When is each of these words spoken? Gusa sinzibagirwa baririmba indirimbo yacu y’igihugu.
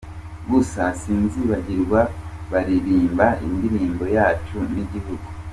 Gusa 0.49 0.83
sinzibagirwa 1.01 1.99
baririmba 2.51 3.27
indirimbo 3.45 4.03
yacu 4.15 4.57
y’igihugu. 4.73 5.27